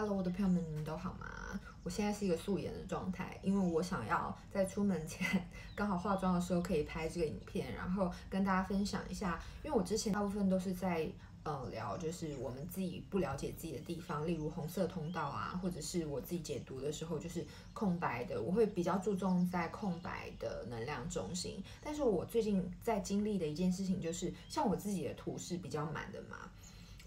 [0.00, 1.58] Hello，我的朋友们，你们都好吗？
[1.82, 9.42] 我现在是一个素颜的状态，因为我想要在出门前刚好化妆的时候可以拍这个影片，然后跟大家分享一下。
[9.64, 11.10] 因为我之前大部分都是在
[11.42, 17.44] 呃聊，就是我们自己不了解自己的地方，例如红色通道啊，或者是我自己解读的时候就是
[17.74, 21.60] 空白的，我会比较注重在空白的能量中心。
[21.82, 26.48] 但是我最近在经历的一件事情就是，像我自己的图是比较满的嘛，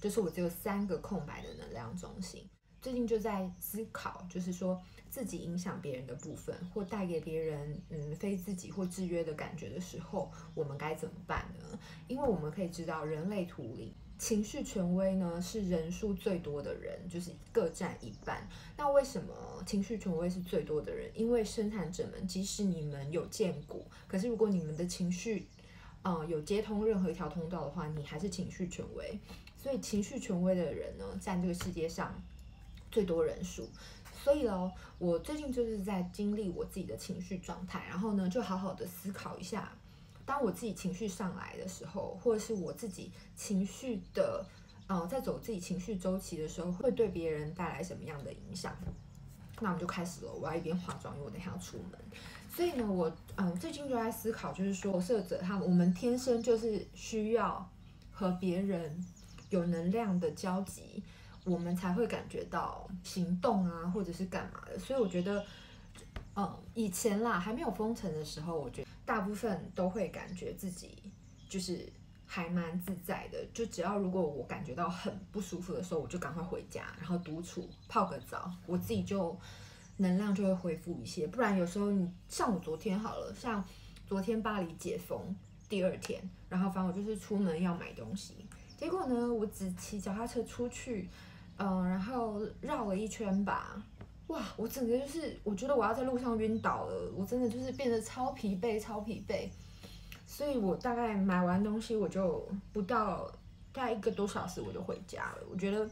[0.01, 2.45] 就是我只有三个空白的能量中心。
[2.81, 11.79] 最近就在思考，就是说自己影响别人的部分，或带给别人嗯非自己或制约的感觉的时候，我们该怎么办呢？
[12.07, 18.47] 因为我们可以知道，人类图里情绪权威呢是人数最多的人，就是各占一半。
[18.75, 21.07] 那为什么情绪权威是最多的人？
[21.13, 25.45] 因为生产者们即使你们有荐骨，可是如果你们的情绪
[26.01, 29.19] 嗯、呃、有接通任何一条通道的话，你还是情绪权威。
[29.55, 32.19] 所以情绪权威的人呢，占这个世界上。
[32.91, 33.67] 最多人数，
[34.23, 39.71] 所以呢，我最近就是在经历我自己的情绪状态，然后呢，就好好的思考一下，
[40.25, 44.45] 当我自己情绪上来的时候，或者是我自己情绪的，
[44.87, 48.75] 呃，在走自己情绪周期的时候，会对别人带来什么样的影响？
[49.59, 51.99] 那我们就开始了，我要一边化妆，因为我等下要出门。
[52.53, 57.69] 所以呢，我嗯、最近就在思考，就是说，投射者他们，我们天生就是需要
[58.11, 59.05] 和别人
[59.49, 61.01] 有能量的交集。
[61.43, 64.77] 我们才会感觉到行动啊，或者是干嘛的。
[64.77, 65.43] 所以我觉得，
[66.35, 71.11] 嗯，以前啦，还没有封城的时候，我觉得大部分都会感觉自己
[71.49, 71.91] 就是
[72.27, 73.43] 还蛮自在的。
[73.53, 79.35] 就只要如果我感觉到很不舒服的时候，我就赶快回家，然后独处泡个澡，我自己就
[79.97, 81.25] 能量就会恢复一些。
[81.25, 83.63] 不然有时候你像我昨天好了，像
[84.05, 85.35] 昨天巴黎解封
[85.67, 88.45] 第二天，然后反正我就是出门要买东西，
[88.77, 91.09] 结果呢，我只骑脚踏车出去。
[91.61, 93.79] 嗯，然后绕了一圈吧，
[94.27, 99.47] 哇，我整个就是，我觉得我要在路上晕倒了，我真的就是变得超疲惫，超疲惫。
[100.25, 103.31] 所以我大概买完东西，我就不到
[103.71, 105.43] 大概一个多小时，我就回家了。
[105.51, 105.87] 我觉得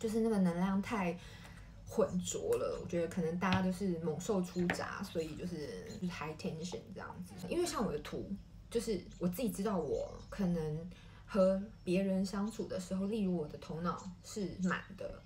[0.00, 1.16] 就是那个能量太
[1.86, 7.46] 浑浊了，我觉得可能大家都是猛兽出闸，所以就是 high tension 这样子。
[7.48, 8.28] 因为像我的图，
[8.68, 10.90] 就是我自己知道我可能。
[11.26, 15.20] 和别人相处的时候，例如我的头脑是满的，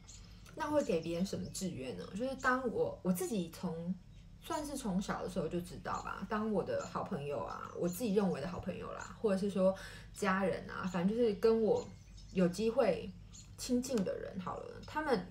[0.54, 2.04] 那会给别人什么制约呢？
[2.12, 3.94] 就是当我我自己从
[4.40, 9.74] 算是从小的时候就知道吧，当我的好朋友啊，我自己认为的好朋友啦，或者是说
[10.14, 11.86] 家人啊，反正就是跟我
[12.32, 13.08] 有机会
[13.58, 15.26] 亲近的人，好了，他们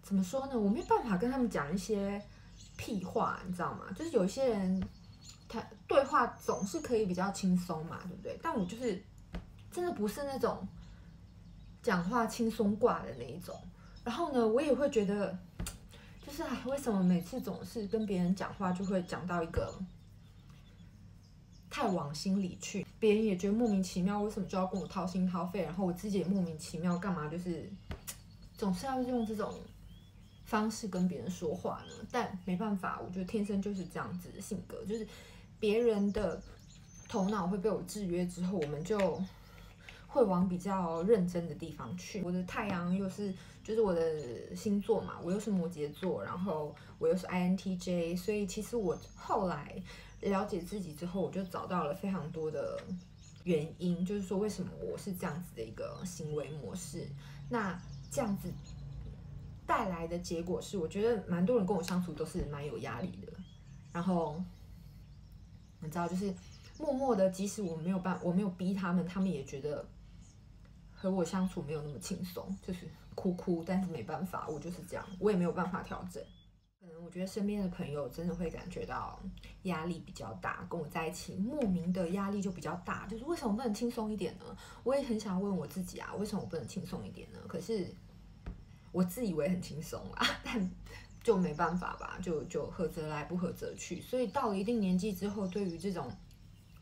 [0.00, 0.56] 怎么说呢？
[0.56, 2.22] 我没办法跟他们讲一些
[2.76, 3.86] 屁话，你知道吗？
[3.96, 4.80] 就是有些人
[5.48, 8.38] 他对话总是可以比较轻松嘛，对不对？
[8.40, 9.02] 但我就是。
[9.70, 10.66] 真的不是那种
[11.82, 13.54] 讲话轻松挂的那一种，
[14.02, 15.38] 然后呢，我也会觉得，
[16.26, 19.72] 就是啊，为什么每次总是跟别人讲话就会讲到一个
[21.68, 27.70] 太往心里去，别人也觉得莫名其妙，为什么就要跟我掏心掏肺，然后我自己也莫名其妙干嘛，就是
[28.56, 29.54] 总是要用这种
[30.44, 32.06] 方式跟别人说话呢？
[32.10, 35.06] 但没办法，我觉得天生就是这样子的性格，就是
[35.60, 36.40] 别人的
[37.08, 39.22] 头脑会被我制约之后，我们就。
[40.06, 42.22] 会往比较认真的地方去。
[42.22, 49.80] 我的太阳又是，就是我的星座嘛，我又是摩羯座，然后我又是 INTJ，所以其实我后来
[50.20, 52.80] 了解自己之后，我就找到了非常多的
[53.44, 57.06] 原因，就是说为什么我是这样子的一个行为模式。
[57.50, 57.78] 那
[58.10, 58.48] 这样子
[59.66, 63.32] 带来的结果是，我觉得蛮多人跟我相处都是蛮有压力的。
[63.92, 64.42] 然后
[65.80, 66.32] 你知道，就是
[66.78, 69.84] 默默的，即使我没有办，我没有逼他们，他们也觉得。
[71.10, 76.22] 和我相处没有那么轻松，就是哭哭，但是没办法，我就是这样，我也没有办法调整。
[76.80, 79.20] 可能我觉得身边的朋友真的会感觉到
[79.62, 84.44] 压力比较大，跟我在一起莫名的压力就比较大，就是为什么不能轻松一点呢？
[84.82, 87.38] 我也很想问我自己啊，为什么我不能轻松一点呢？
[87.46, 87.88] 可是
[88.90, 90.70] 我自以为很轻松啦， 但
[91.22, 94.00] 就没办法吧，就就合则来，不合则去。
[94.00, 96.10] 所以到了一定年纪之后，对于这种。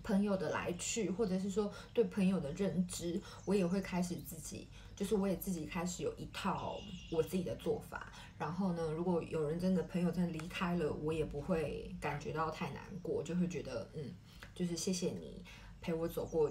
[0.05, 6.79] 朋友的来去，或者是说对朋友的认知，我也会开始自己，就是我也自己开始有一套
[7.11, 8.13] 我自己的做法。
[8.39, 14.13] 然后呢，如果有人真的朋友真的离开了，我也不会感觉到太难过，就会觉得嗯，
[14.55, 15.43] 就是谢谢你
[15.81, 16.51] 陪我走过，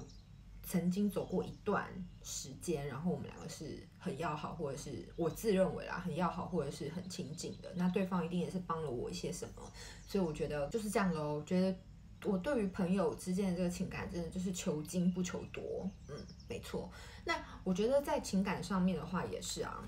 [0.63, 1.85] 曾经走过一段
[2.23, 7.71] 时间，然后我们两个是很要好，或者是我自认为啦很要好，或者是很亲近的。
[7.75, 9.61] 那对方一定也是帮了我一些什么，
[10.07, 11.43] 所以我觉得就是这样喽。
[11.43, 11.77] 觉得。
[12.25, 16.15] 我对于朋友之间的这个情感，真的就是求精不求多，嗯，
[16.47, 16.89] 没错。
[17.25, 19.83] 那我觉得在情感上面的话，也是啊，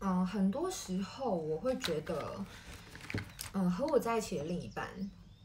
[0.00, 2.44] 嗯，很多时候我会觉得，
[3.52, 4.88] 嗯，和我在一起的另一半，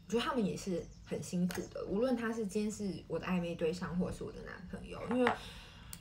[0.06, 1.84] 我觉得他们也是很辛苦的。
[1.86, 5.32] 无论他是今天是我的暧昧对象，或是我的男朋友，因为，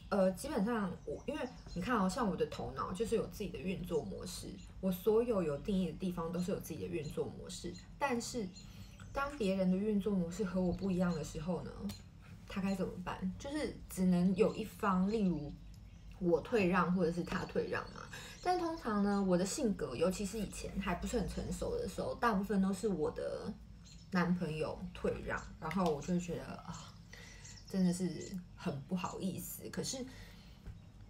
[0.10, 1.42] 呃，基本上我因为
[1.74, 4.48] 你看哦，像我的头脑就是有自己的运作模式，
[4.82, 7.74] 我所有有定义的地方都是有自己的运作模式。
[8.00, 8.48] 但是，
[9.16, 11.72] 当别人的运作模式和我不一样的时候呢，
[12.48, 13.34] 他该怎么办？
[13.40, 15.52] 就是只能有一方，例如。
[16.18, 18.00] 我退让，或者是他退让嘛？
[18.42, 23.54] 但通常呢，我的性格，尤其是以前还不是很成熟的时候，大部分都是我的
[24.12, 26.94] 男朋友退让，然后我就觉得啊，
[27.70, 29.70] 真的是很不好意思。
[29.70, 30.04] 可是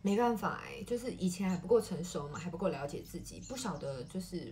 [0.01, 4.51] 没办法哎，就是以前还不够成熟嘛，还不够了解自己，不晓得就是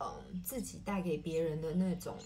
[0.00, 2.18] 嗯，自己带给别人的那种。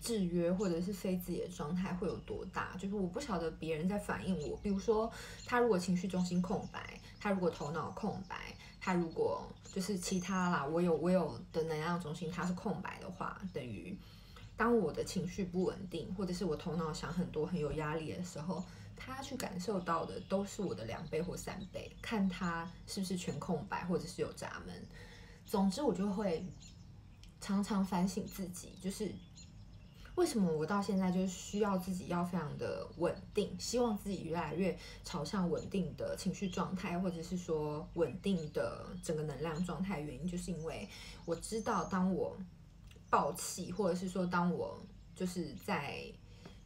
[0.00, 2.76] 制约或者是非自己的状态会有多大？
[2.78, 4.56] 就是我不晓得别人在反映我。
[4.58, 5.10] 比如说，
[5.44, 13.98] 他如果情绪中心空白，他如果头脑空白，他如果就是其他啦，我有我有的能量中心它是空白的话，等于
[14.56, 18.62] 当我的情绪不稳定，或者是我头脑想很多很有压力的时候，
[18.94, 21.90] 他去感受到的都是我的两倍或三倍。
[22.00, 24.86] 看他是不是全空白，或者是有闸门。
[25.44, 26.46] 总之，我就会
[27.40, 29.10] 常常反省自己，就是。
[30.16, 40.00] 为什么我到现在就是需要自己要非常的稳定，希望自己越来越朝向稳定的情绪状态，或者是说稳定的整个能量状态？
[40.00, 40.88] 原因就是因为
[41.26, 42.34] 我知道，当我
[43.10, 44.82] 爆气，或者是说当我
[45.14, 46.02] 就是在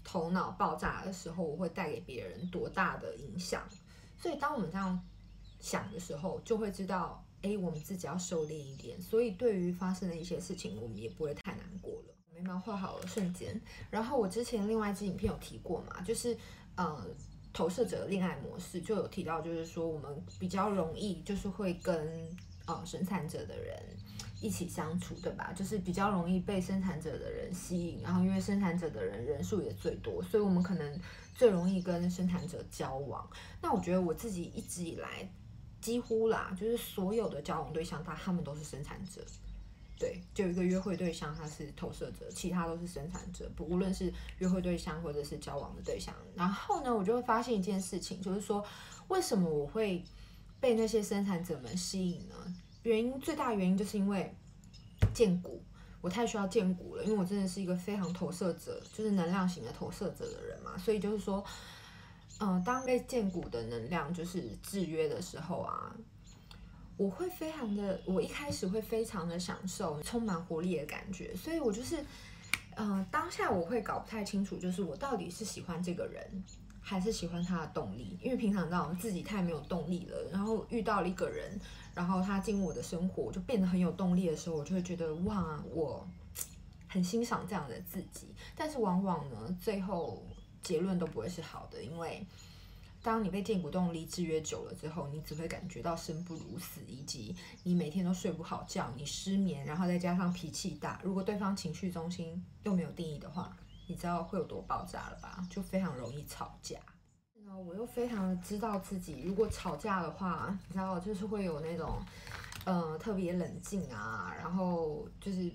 [0.05, 3.69] 头脑爆炸的时候，我会带给别人多大的影响。
[4.17, 5.05] 所以当我们这样
[5.59, 9.03] 想的时候，就会知道，哎，我们自己要收敛一点。
[9.03, 12.15] 所以对于发生的一些事情，我们也不会太难过了。
[12.41, 13.61] 眉毛画好了，瞬间。
[13.91, 16.37] 然后我之前另外一支影片有提过嘛，就是
[16.75, 17.07] 呃
[17.53, 23.77] 投射者的恋爱模式，就有提到，就是说我们比较容易就是会跟呃生产者的人
[24.41, 25.53] 一起相处，对吧？
[25.55, 31.01] 就是比较容易被生产者的人吸引，然后因为生产者的人人数也最多，所以我们可能
[31.35, 33.29] 最容易跟生产者交往。
[33.61, 35.29] 那我觉得我自己一直以来
[35.81, 39.21] 几乎啦，就是所有的交往对象，他他们都是生产者。
[40.01, 43.47] 对，就一个约会对象，他是投射者，其他都是生产者。
[43.55, 46.15] 不，无论是约会对象或者是交往的对象。
[46.35, 48.65] 然后呢，我就会发现一件事情，就是说，
[49.09, 50.03] 为什么我会
[50.59, 52.35] 被那些生产者们吸引呢？
[52.83, 54.35] 原因最大原因就是因为
[55.13, 55.63] 荐骨，
[56.01, 60.79] 我太需要荐骨了，因为我真的是一个非常投射者，就是能量型的投射者的人嘛。
[60.79, 61.45] 所以就是说，
[62.39, 65.95] 嗯、呃，当被荐骨的能量就是制约的时候啊。
[67.01, 72.05] 我会非常的，我一开始会非常的享受充满活力的感觉，所以我就是，
[72.75, 76.45] 呃，当下我会搞不太清楚，就是我到底是喜欢这个人，
[76.79, 81.59] 还是喜欢他的动力，因为平常让我们自己太没有动力了，然后遇到了一个人，
[81.95, 86.07] 然后他进入我的生活，就变得很有动力的时候，我就会觉得哇，我
[86.87, 90.23] 很欣赏这样的自己，但是往往呢，最后
[90.61, 92.27] 结论都不会是好的，因为。
[93.03, 101.01] 当你被荐骨动力制约久了之后，你只会感觉到生不如死，以及你每天都睡不好觉，你失眠，然后再加上脾气大。
[101.03, 103.57] 如果对方情绪中心又没有定义的话，
[103.87, 105.43] 你知道会有多爆炸了吧？
[105.51, 106.79] 就非常容易吵架。
[107.47, 111.99] 那我又非常的知道自己，如果吵架的话，你知道就是会有那种，
[112.67, 115.51] 呃，特别冷静啊，然后就是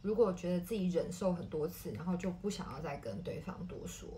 [0.00, 4.08] 如果觉得自己忍受很多次，然后就不想要再跟对方多说。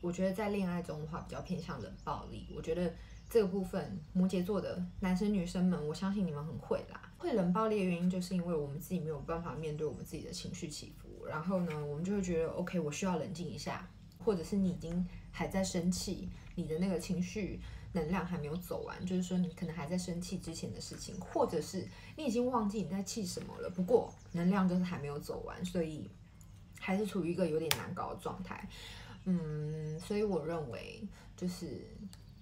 [0.00, 2.46] 我觉得在恋爱中的话，比较偏向冷暴力。
[2.54, 2.94] 我觉得
[3.28, 7.00] 这个部分，摩羯座的男生女生们，我相信你们很会啦。
[7.18, 13.88] 会冷暴力的原因，就是因为我们自己没有办法面对我们自己的情绪起伏，然后呢，我们就会觉得，OK，我需要冷静一下，
[14.18, 17.60] 或者是你已经还在生气，你的那个情绪
[17.92, 21.86] 能量还没有走完，就是说你可能还在生气之前的事情，或者是
[22.16, 26.08] 你已经忘记你在气什么了，不过能量就是还没有走完，所以
[26.78, 28.68] 还是处于一个有点难搞的状态。
[29.24, 31.06] 嗯，所以我认为
[31.36, 31.86] 就是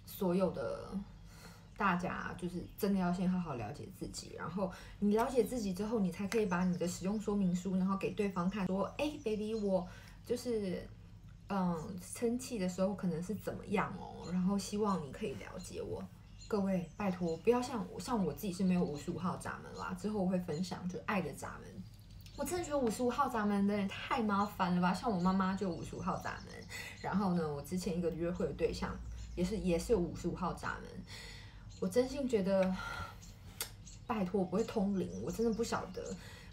[0.04, 0.90] 所有的
[1.76, 9.86] 大家就是真的要先好好了解自己，然后你了解自己之后，你才可以把你的使用说明书，然后给对方看，说，哎，baby，我
[10.24, 10.88] 就是
[11.48, 16.02] 嗯生气的时候可能是怎么样哦，然后希望你可以了解我。
[16.48, 21.75] 各位拜托不要像我，像我自己是没有五十五号闸门啦，之后我会分享就爱的闸门。
[22.36, 24.92] 我真的觉得五十五号闸门的人太麻烦了吧？
[24.92, 26.54] 像我妈妈就五十五号闸门，
[27.00, 28.94] 然后呢，我之前一个约会的对象
[29.34, 30.90] 也是也是有五十五号闸门。
[31.80, 32.74] 我真心觉得，
[34.06, 36.02] 拜托我不会通灵，我真的不晓得，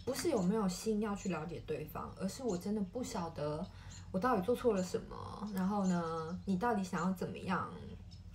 [0.05, 3.65] 不是有没有心要去了解对方，而是我真的不晓得
[4.11, 5.49] 我到底做错了什么。
[5.53, 7.69] 然后呢，你到底想要怎么样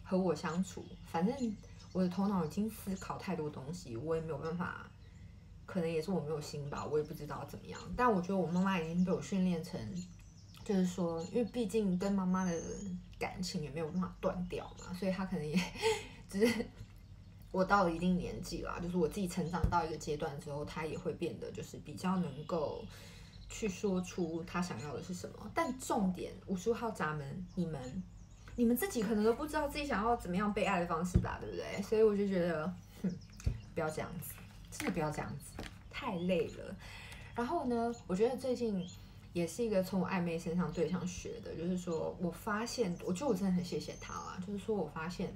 [0.05, 0.85] 和我相处？
[1.11, 1.57] 反正。
[1.95, 4.87] 我的头脑已经思考太多东西，我也没有办法，
[5.69, 7.79] 可能也是我没有心吧，我也不知道怎么样。
[7.95, 9.79] 但我觉得我妈妈已经被我训练成，
[10.65, 12.59] 就是说，因为毕竟跟妈妈的
[13.19, 15.57] 感情也没有办法断掉嘛，所以她可能也
[16.29, 16.67] 只是
[17.53, 22.83] 我到了一定年纪啦，就是我自己成长到一个阶段之后，她也会变得就是比较能够
[23.51, 25.51] 去说出她想要的是什么。
[25.55, 28.03] 但重点，五十五号闸门，你们。
[28.57, 31.81] 你们自己可能都不知道自己想要怎么样被爱的方式吧，对不对？
[31.81, 32.67] 所以我就觉得，
[33.05, 33.15] 哼，
[33.73, 34.35] 不要这样子，
[34.71, 36.77] 真的不要这样子，太累了。
[37.35, 38.85] 然后呢，我觉得最近
[39.33, 44.43] 也是一个从我暧昧身上对象学的，就是说我发现，我觉得我真的很谢谢他啦。
[44.47, 45.33] 就是说我发现，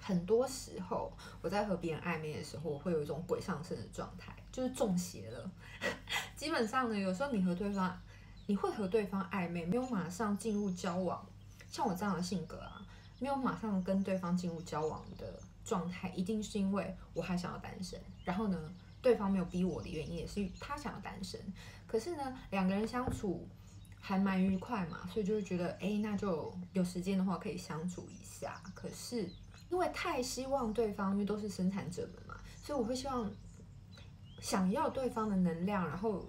[0.00, 1.12] 很多时候
[1.42, 5.50] 我在和别人暧昧的时候，我会有一种鬼上身的状态，就是中邪了。
[6.34, 8.00] 基本上呢，有时候你和对方，
[8.46, 11.26] 你会和对方暧昧，没有马上进入交往。
[11.70, 12.80] 像我这样的性格啊，
[13.18, 15.38] 没有马上跟对方进入交往的
[15.68, 18.00] 状态，一定是因为我还想要单身。
[18.24, 18.72] 然后呢，
[19.02, 21.38] 对方没有逼我的原因也是他想要单身。
[21.86, 23.46] 可是呢，两个人相处
[24.00, 28.60] 还蛮愉快嘛，所以就会觉得，哎，那就有时间的话可以相处一下。
[28.74, 29.28] 可是
[29.68, 33.30] 因为太希望对方，因为都是生产者们嘛，所以我会希望
[34.40, 36.24] 想要对方的能量，然后。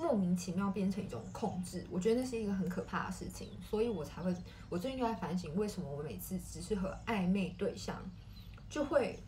[0.00, 4.32] 莫名其妙变成一种控制，我觉得那是一个很可怕的事情，所以我才会，
[4.68, 8.00] 我最近就在反省，为什么我每次只是和暧昧对象，
[8.68, 9.22] 就会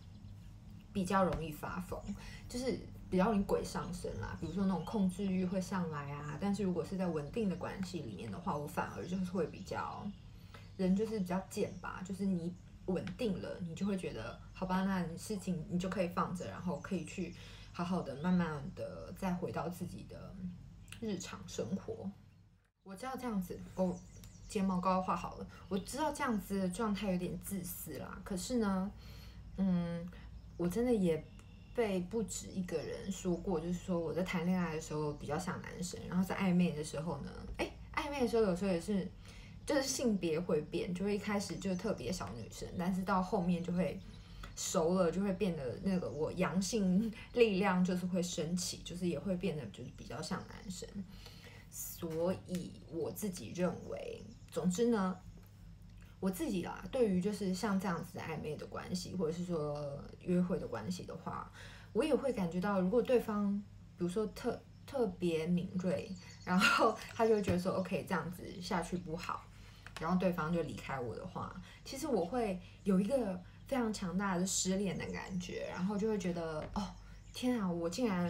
[0.92, 2.00] 比较容易发疯，
[2.48, 2.78] 就是
[3.08, 4.36] 比较容易鬼上身啦。
[4.40, 10.06] 比如说那种控制欲会上来啊，但是如果是在稳定的关系里面的话，我反而就是会比较，
[10.76, 12.54] 人就是比较贱吧，就是你
[12.86, 17.34] 稳定了，你就会觉得，好吧，那你事情你就可以放着，然后可以去。
[17.72, 20.34] 好好的，慢慢的再回到自己的
[21.00, 22.10] 日常生活。
[22.82, 23.96] 我知道这样子，哦，
[24.48, 25.46] 睫毛膏画好了。
[25.68, 28.90] 我知道这样子的状态有点自私啦，可是呢，
[29.60, 30.08] 嗯，
[30.56, 31.22] 我真的也
[31.74, 39.06] 被不止一个人说过，就是说我在谈恋爱的时候比较像男生，然后在暧昧的时候呢，哎，暧昧的时候有时候也是，
[39.66, 44.00] 就是性别会变，就会一开始就特别小女生，但是到后面就会。
[44.56, 50.86] 熟了就会变得那个，我阳性力量就是会升起，就是也会变得就是比较像男生。
[51.70, 55.16] 所以我自己认为，总之呢，
[56.20, 61.50] 我自己啦，对于就是像这样子暧昧的关系，或者是说约会的关系的话，
[61.92, 63.52] 我也会感觉到，如果对方
[63.96, 66.08] 比如说特特别敏锐，
[66.44, 69.44] 然后 他就会觉得说，OK，这样子下去不好，
[70.00, 73.40] 然后对方就离开我的话，其实我会有一个。
[73.70, 76.82] 非常强大的失恋的感觉，然后就会觉得哦，
[77.32, 78.28] 天啊，我竟然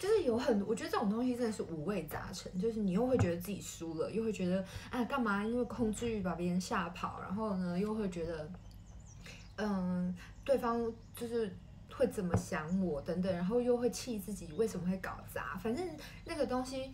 [0.00, 8.50] 就是有很多，我觉得这种东西真的是五味杂陈，就是你又会觉得自己输了，又会觉得啊，干嘛因为控制欲把别人吓跑，然后呢又会觉得
[9.56, 11.54] 嗯，对方就是
[11.92, 15.86] 会怎么想我等等，然后又会气自己为什么会搞砸，反正
[16.24, 16.90] 那个东西。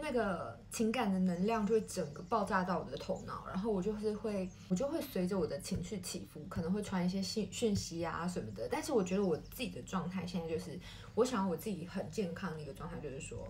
[0.00, 8.68] 那个情感的能量就会整个爆炸到我的头脑，然后我就是会，我就会随着我的情绪起伏，可能会传一些信讯息啊什么的。
[8.70, 10.78] 但是我觉得我自己的状态现在就是，
[11.16, 13.44] 我想我自己很健康的一个状态，就是说，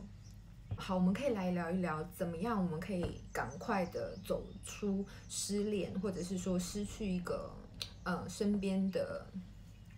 [0.75, 7.53] 好，我们可以来聊一聊，怎么样我们可以赶快的走出失恋，或者是说失去一个
[8.05, 9.27] 呃身边的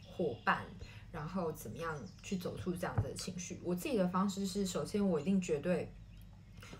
[0.04, 0.64] 伙伴，
[1.12, 3.60] 然后怎么样去走出这样的情绪。
[3.62, 5.88] 我自己的方式是，首先我一定绝对。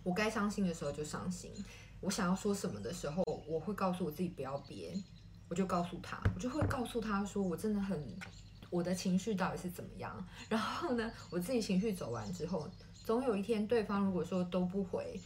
[0.03, 1.53] 我该伤心的时候就伤心，
[2.01, 4.95] 我想要说什么的时候，我会告诉我自己不要憋，
[5.49, 8.03] 我就告诉他，我就会告诉他说，我真的很，
[8.71, 10.27] 我的情绪到底是怎么样。
[10.49, 12.69] 然后呢， 我自己情绪走完之后，
[13.05, 15.21] 总有一天对方如果说都不回，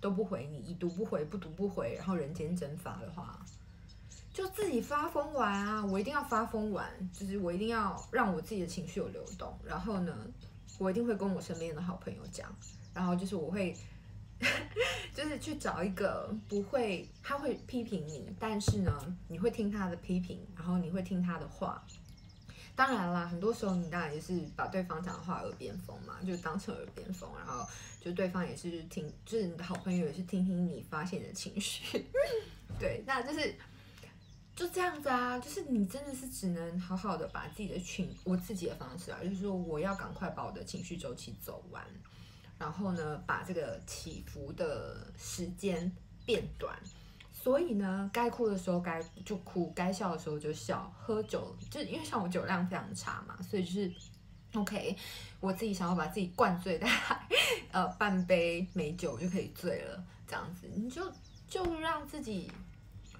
[0.00, 3.44] 都不回你，已读不回，不读不回，然后人间蒸发的话，
[4.32, 5.84] 就自己发疯完啊！
[5.86, 9.56] 我一定要发疯完，就是我一定要让我自己的情绪有流动。
[9.64, 10.14] 然后呢，
[10.78, 12.52] 我一定会跟我身边的好朋友讲，
[12.92, 13.76] 然后就是我会。
[15.14, 18.92] 就是去找一个不会，他会批评你，但是呢，
[19.28, 21.82] 你会听他的批评，然后你会听他的话。
[22.74, 27.66] 当然啦，很多时候你当然也是把对方讲的话耳边风嘛，就当成耳边风，然后
[27.98, 32.04] 就对方也是听，就是你的好朋友也是听听你发泄的情绪。
[32.78, 33.54] 对，那就是
[34.54, 41.82] 就这样子啊，就是你真的是只能好好的把自己的情，我自己的方式啊，就是说我要赶快把我的情绪周期走完。
[42.58, 45.90] 然后呢，把这个起伏的时间
[46.24, 46.74] 变短，
[47.32, 50.90] 所以呢，该哭的时候该就哭，该笑的时候就笑。
[50.98, 53.92] 喝酒就因为像我酒量非常差嘛，所以就是
[54.54, 54.96] OK，
[55.38, 57.28] 我自己想要把自己灌醉，大概
[57.70, 61.12] 呃半杯美酒就可以醉了，这样子，你就
[61.46, 62.50] 就让自己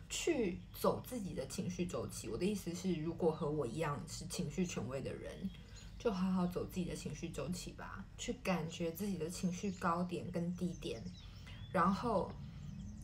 [0.09, 2.29] 去走自己的情绪周期。
[2.29, 5.51] 我的意思是，如果和我一样是情绪权威的人，
[5.99, 11.03] 就好好走自己的情绪周期吧，去感觉自己的情绪高点跟低点，
[11.73, 12.31] 然后。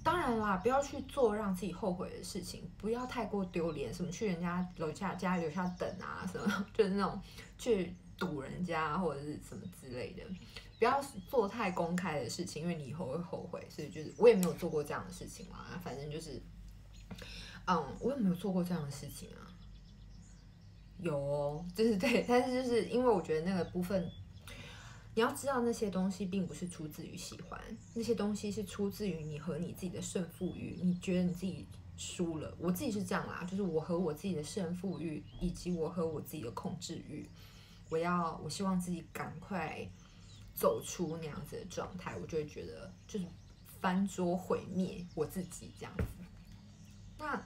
[0.05, 7.23] 当然啦，不要去做让自己后悔的事情，不要太过丢脸，什么去人家楼下家楼下等啊， 什么就是那种
[7.57, 10.25] 去堵人家或者是什么之类的，
[10.81, 13.65] 不要做太公开的事情，因为你以后会后悔。
[13.71, 16.43] 所以就是我也没有做过这样的事情嘛，反正就是，
[17.67, 19.47] 嗯，我也没有做过这样的事情啊，
[21.03, 24.11] 有哦，就是对， 但是就是因为我觉得那个部分。
[25.15, 27.61] 你要知道那些东西并不是出自于喜欢，
[27.93, 30.79] 那些东西是出自于你和你自己的胜负欲。
[30.83, 31.69] 你觉得你自己
[31.99, 37.29] 输了，我自己是这样啦，就是我和我自己的胜负欲，以及我和我自己的控制欲，
[37.91, 39.87] 我要我希望自己赶快
[40.55, 43.27] 走出那样子的状态，我就会觉得就是
[43.83, 46.25] 翻桌毁灭我自己这样子。
[47.19, 47.37] 那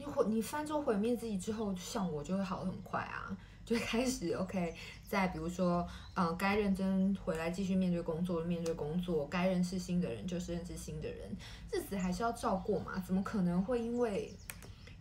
[0.00, 3.36] 你毁你翻桌毁灭自己之后，像我就会好很快啊。
[3.66, 4.74] 就开始 OK，
[5.06, 11.30] 再比如说，嗯，该认真回来继续面对工作，面对工作；该认识新的人，就是认识新的人。
[11.70, 14.34] 日子还是要照过嘛，怎么可能会因为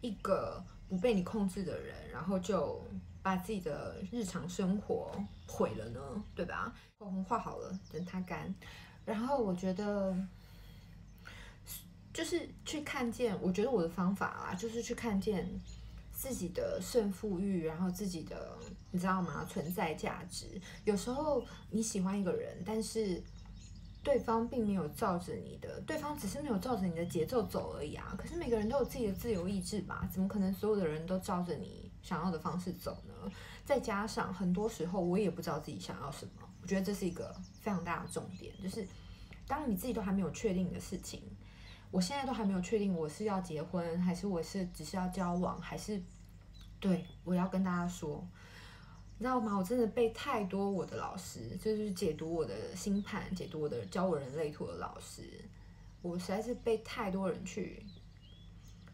[0.02, 2.80] 一个不被你控制的人，然后就
[3.24, 5.10] 把自己的日常生活
[5.48, 6.02] 毁了呢？
[6.36, 6.72] 对吧？
[7.00, 8.54] 口红画好了，等它干。
[9.06, 10.14] 然后我觉得，
[12.14, 15.48] 就是去看见，我觉得我的方法啊，就是去看见。
[16.12, 18.54] 自己的胜负欲，然后自己的，
[18.92, 19.46] 你知道吗？
[19.50, 20.48] 存在价值。
[20.84, 23.24] 有时候你喜欢一个人，但是
[24.04, 28.14] 对方并没有照着你的，对方只是没有照着你的节奏走而已啊。
[28.18, 30.10] 可是每个人都有自己的自由意志吧？
[30.12, 33.32] 怎么可能所有的人都照着你想要的方式走呢？
[33.64, 36.32] 再加上很多时候我也不知道自己想要什么。
[36.62, 38.86] 我觉得这是一个非常大的重点，就是
[39.48, 41.24] 当你自己都还没有确定的事情。
[41.92, 46.02] 我现在都还没有确定我是要结婚，还是我是只是要交往，还是
[46.80, 48.24] 对，我要跟大家说，
[49.18, 49.58] 你知道吗？
[49.58, 55.24] 我真的被太多我的老师，就是解读我的星盘、解读我的教我人类图的老师，
[56.02, 57.84] 我实在是被太多人去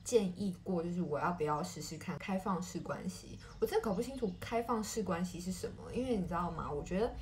[0.03, 3.37] 建议过，就是我要不要试试看开放式关系。
[3.59, 6.71] 我真的搞不清楚开放式关系是什么，因为你知道吗？
[6.71, 7.15] 我觉得。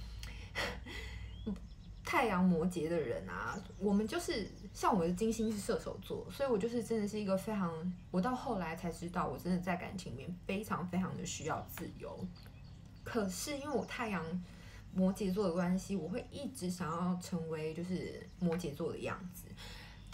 [2.14, 12.16] 太阳摩羯的人啊，我们就是像我的金星是射手座，所以我就是真的是一个非常，我到后来才知道，我真的在感情里面非常非常的需要自由。
[13.04, 14.24] 可是因为我太阳
[14.94, 19.43] 摩羯座的关系，我会一直想要成为就是摩羯座的样子。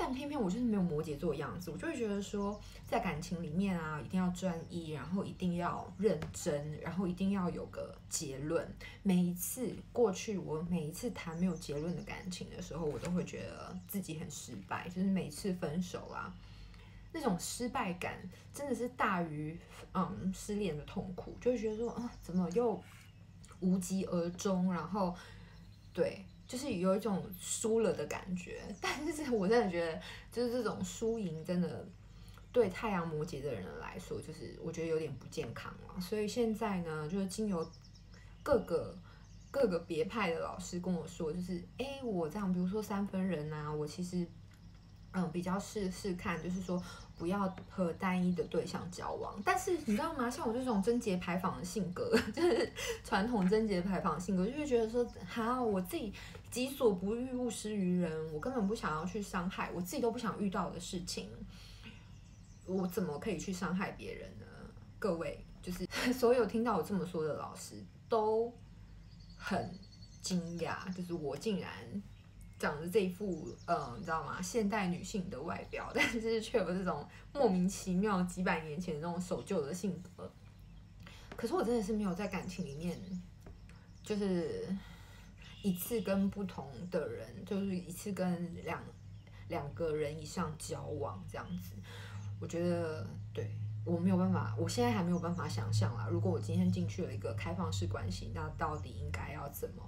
[0.01, 2.57] 但偏偏我就是没有摩羯座的样子，我就会觉得说，
[2.87, 8.65] 在感情里面啊，一定要专一，然后一定要认真，然后一定要有个结论。
[9.03, 14.87] 每一次过去，我每一次谈没有结论的感情的时候，我都会觉得自己很失败。
[14.87, 16.33] 就是每次分手啊，
[17.11, 18.17] 那种失败感
[18.53, 19.59] 真的是大于
[19.93, 22.81] 嗯失恋的痛苦，就会觉得说啊，怎么又
[23.59, 24.73] 无疾而终？
[24.73, 25.13] 然后
[25.93, 26.23] 对。
[26.49, 31.87] 就是有一种输了的感觉， 但是我真的觉得，就是这种输赢真的
[32.51, 36.01] 对太阳摩羯的人来说，就是我觉得有点不健康了。
[36.01, 37.65] 所以现在呢，就是经由
[38.41, 38.97] 各个
[39.51, 44.25] 各个别派的老师跟我说，就是哎，我这样，比如说三分人啊，我其实
[45.11, 46.83] 嗯比较试试看，就是说。
[47.19, 50.29] 不要和单一的对象交往，但是你知道吗？
[50.29, 52.71] 像我这种贞节牌坊的性格， 就是
[53.03, 56.13] 传统贞节牌坊的性格，就会觉得说，好，我自己
[56.49, 61.29] 己所不欲，勿施于人，我根本不想要去伤害我自己都不想遇到的事情，
[62.65, 64.45] 我怎么可以去伤害别人呢？
[64.97, 67.75] 各位，就是 所有听到我这么说的老师
[68.07, 68.51] 都
[69.37, 69.71] 很
[70.21, 71.69] 惊讶，就是我竟然。
[72.59, 74.41] 长着这一副，嗯，你知道吗？
[74.41, 80.29] 现代女性的外表， 但是却有这种莫名其妙几百年前那种守旧的性格。
[81.37, 82.99] 可是我真的是没有在感情里面，
[84.03, 84.67] 就是
[85.63, 88.83] 一次跟不同的人，就是一次跟两
[89.47, 91.75] 两个人以上交往这样子。
[92.41, 96.07] 我觉得，对，我没有办法，我现在还没有办法想象啦。
[96.11, 99.83] 如果我今天进去了一个开放式关系，那到底应该要怎么？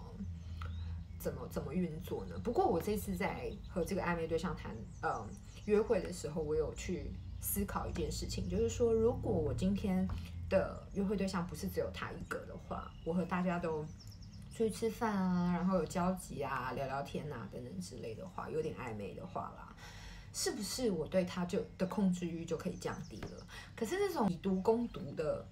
[1.21, 2.35] 怎么怎么运作呢？
[2.43, 5.23] 不过我这次在和这个暧昧对象谈，嗯，
[5.65, 10.07] 约会的时候，我有去思考一件事情，就是说，如果我今天
[10.49, 13.83] 的约会对象不是只有他一个的话，我和大家都
[14.51, 19.75] 出去吃饭啊，然后有交集啊，聊聊天啊等等之类的话，有点暧昧的话啦，
[20.33, 23.45] 是不是我对他就的控制欲就可以降低了？
[23.75, 25.45] 可是这种以毒攻毒的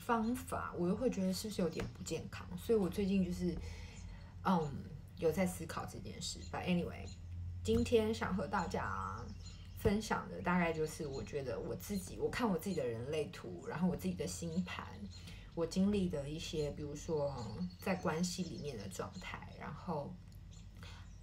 [0.00, 2.48] 方法，我又会觉得是不是有点不健康？
[2.56, 3.54] 所以我最近就是。
[4.44, 4.84] 嗯
[5.18, 6.40] 有在思考这件事。
[6.50, 7.08] But anyway，
[7.62, 9.24] 今天想和大家
[9.78, 14.86] 分享的大概就是，我觉得我自己，我看我自己的人类图，然后我自己的星盘，
[15.54, 17.36] 我经历的一些，比如说
[17.78, 20.14] 在关系里面的状态，然后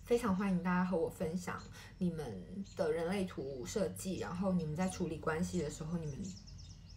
[0.05, 1.62] 非常欢迎大家和我分享
[1.97, 6.23] 你们的人类图设计，然后你们在处理关系的时候，你们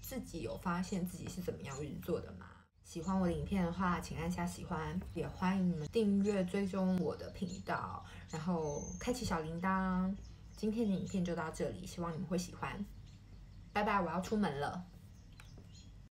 [0.00, 2.46] 自己有发现自己是怎么样运作的吗？
[2.92, 10.14] 喜欢我的影片的话，请按下喜欢，也欢迎你们订阅追踪我的频道，然后开启小铃铛。
[10.58, 12.84] 今天的影片就到这里，希望你们会喜欢。
[13.72, 14.84] 拜拜，我要出门了。